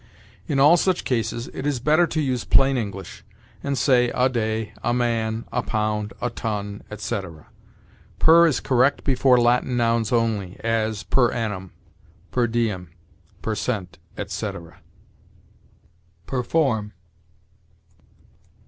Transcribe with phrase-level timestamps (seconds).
[0.47, 3.23] In all such cases it is better to use plain English,
[3.61, 7.45] and say, a day, a man, a pound, a ton, etc.
[8.17, 11.73] Per is correct before Latin nouns only; as, per annum,
[12.31, 12.89] per diem,
[13.43, 14.81] per cent., etc.
[16.25, 16.93] PERFORM.